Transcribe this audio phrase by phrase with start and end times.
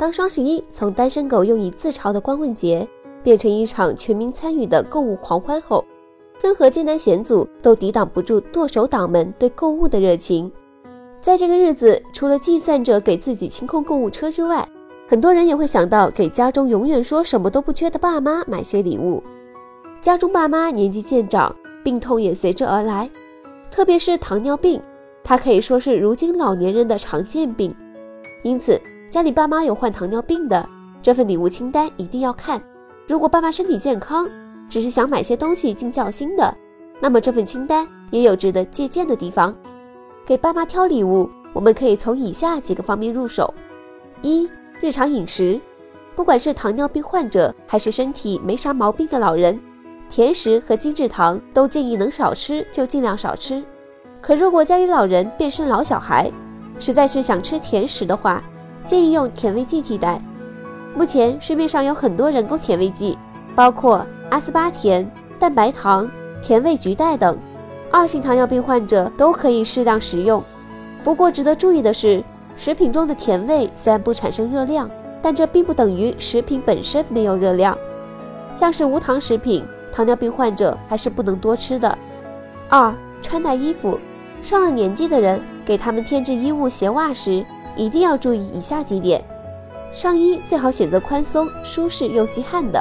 [0.00, 2.88] 当双十一从单身狗用以自嘲的光棍节，
[3.22, 5.84] 变成一场全民参与的购物狂欢后，
[6.40, 10.50] 任何艰难险阻都抵挡不住剁手党们对购物的热情。
[11.20, 14.66] 在这个日子，除了计算着给自己清空购物车之外，
[15.06, 19.22] 很多人也会想到给家中永远说什么都不缺的爸妈买些礼物。
[20.00, 21.54] 家中爸妈年纪渐长，
[21.84, 23.10] 病痛也随之而来，
[23.70, 24.80] 特别是糖尿病，
[25.22, 27.74] 它可以说是如今老年人的常见病。
[28.42, 28.80] 因此，
[29.10, 30.64] 家里爸妈有患糖尿病的，
[31.02, 32.62] 这份礼物清单一定要看。
[33.08, 34.28] 如果爸妈身体健康，
[34.68, 36.56] 只是想买些东西尽孝心的，
[37.00, 39.52] 那么这份清单也有值得借鉴的地方。
[40.24, 43.52] 给爸妈挑礼物，我们可以从以下几个方面入手：
[44.22, 44.48] 一、
[44.80, 45.60] 日常饮食，
[46.14, 49.60] 不管是糖尿病患者还是身体没啥毛病的老人，
[50.08, 53.60] 甜食和精制糖都建议能少吃就尽量少吃。
[54.20, 56.30] 可如果家里老人变身老小孩，
[56.78, 58.40] 实在是想吃甜食的话，
[58.86, 60.20] 建议用甜味剂替代。
[60.94, 63.16] 目前市面上有很多人工甜味剂，
[63.54, 66.10] 包括阿斯巴甜、蛋白糖、
[66.42, 67.38] 甜味菊带等，
[67.90, 70.42] 二型糖尿病患者都可以适量食用。
[71.04, 72.22] 不过值得注意的是，
[72.56, 74.90] 食品中的甜味虽然不产生热量，
[75.22, 77.76] 但这并不等于食品本身没有热量。
[78.52, 81.96] 像是无糖食品，糖尿病患者还是不能多吃的。
[82.68, 83.98] 二、穿戴衣服，
[84.42, 87.44] 上了年纪的人给他们添置衣物、鞋袜时。
[87.76, 89.22] 一定要注意以下几点：
[89.92, 92.80] 上衣最好选择宽松、舒适又吸汗的；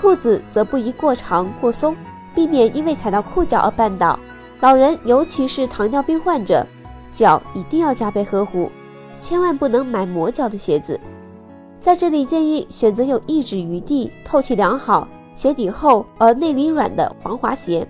[0.00, 1.94] 裤子则不宜过长过松，
[2.34, 4.18] 避免因为踩到裤脚而绊倒。
[4.60, 6.66] 老人，尤其是糖尿病患者，
[7.12, 8.70] 脚一定要加倍呵护，
[9.18, 10.98] 千万不能买磨脚的鞋子。
[11.80, 17.88] 在这里建议选择有一指余地、透气良好、鞋底厚而内里软的防滑鞋。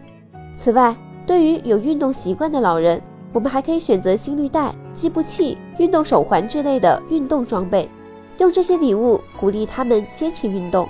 [0.56, 0.94] 此外，
[1.26, 3.00] 对于有运动习惯的老人，
[3.32, 7.88] 我们还可以选择心率带、计步器、运动手环之类的运动装备，
[8.38, 10.88] 用这些礼物鼓励他们坚持运动。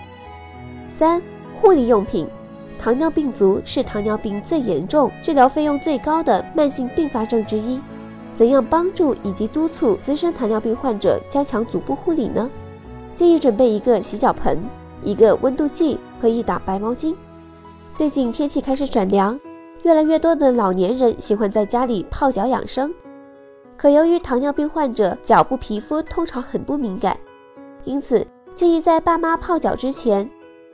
[0.89, 1.21] 三、
[1.61, 2.27] 护理用品。
[2.79, 7.79] 糖尿病足是糖尿病最严重、治疗费用最高的慢性并发症之一。
[8.33, 12.49] 怎样帮助以及督促资深糖尿病患者加强足部护理呢？
[13.15, 14.59] 建议准备一个洗脚盆、
[15.03, 17.15] 一个温度计和一打白毛巾。
[17.95, 19.39] 最近天气开始转凉。
[19.83, 22.93] 越来越多的老年人喜欢在家里泡脚养生，
[23.81, 27.17] 可由于糖尿病患者脚部皮肤通常很不敏感，
[27.85, 30.29] 因此建议在爸妈泡脚之前，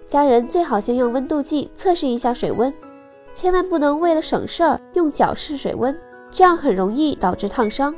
[0.08, 2.74] 家人最好先用温度计测试一下水温，
[3.32, 5.96] 千万不能为了省事儿用脚试水温，
[6.32, 7.94] 这样很容易导致烫伤。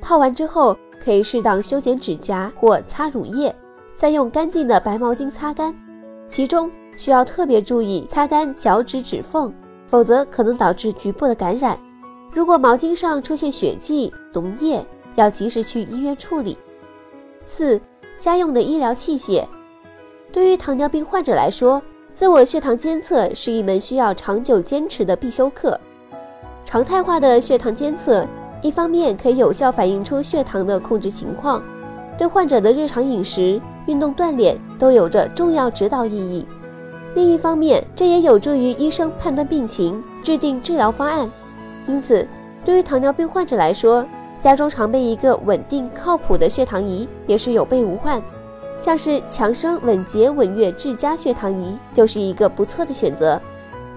[0.00, 0.74] 泡完之后
[1.04, 3.54] 可以适当修剪指甲或擦乳液，
[3.94, 5.74] 再用干净的白毛巾擦干，
[6.30, 9.52] 其中需要特别注意擦干脚趾指缝。
[9.86, 11.78] 否则可能导致局部的感染。
[12.36, 16.58] 如果毛巾上出现血迹、脓液，要及时去医院处理。
[17.46, 17.80] 四、
[18.18, 19.42] 家用的医疗器械，
[20.30, 21.80] 对于糖尿病患者来说，
[22.12, 25.80] 自我血糖监测是一门需要长久坚持的必修课。
[26.62, 28.26] 常态化的血糖监测，
[28.60, 31.62] 一方面可以有效反映出血糖的控制情况，
[32.18, 36.46] 对患者的日常饮食、运动锻炼都有着重要指导意义。
[37.14, 41.30] 另一方面，这也有助于医生判断病情、制定治疗方案。
[41.86, 42.26] 因此，
[42.64, 44.06] 对于糖尿病患者来说，
[44.40, 48.20] 家中常备一个稳定靠谱的血糖仪也是有备无患。
[48.78, 53.40] 像是强生稳捷稳悦智佳血糖仪就是一个不错的选择。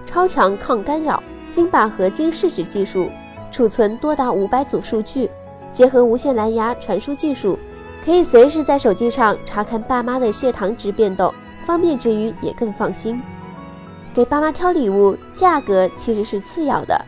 [0.06, 3.10] 超强抗干扰，金靶合金试纸技术，
[3.50, 5.30] 储存多达五百组数据，
[5.70, 7.58] 结合无线蓝牙传输技术，
[8.04, 11.32] 可以随时在手机上查看爸妈的血糖值变动。
[11.62, 13.22] 方便之余也更放心。
[14.14, 16.98] 给爸妈挑礼物，价格其实是次要的，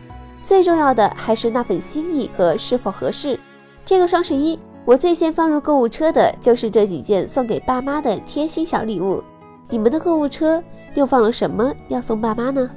[0.43, 3.39] 最重要的还是那份心意和是否合适。
[3.85, 9.23] 这个双十一，我最先放入购物车的就是这几件送给爸妈的贴心小礼物。
[9.69, 10.61] 你们的购物车
[10.93, 12.69] 又放了什么要送爸妈呢？